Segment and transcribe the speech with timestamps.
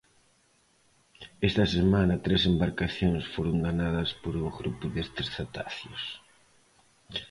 [1.47, 6.03] Esta semana tres embarcacións foron danadas por un grupo destes cetáceos.